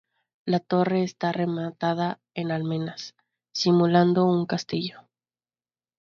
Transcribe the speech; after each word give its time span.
La 0.47 0.59
torre 0.59 1.03
está 1.03 1.31
rematada 1.31 2.19
en 2.33 2.49
almenas, 2.49 3.13
simulando 3.51 4.25
un 4.25 4.47
castillo. 4.47 5.01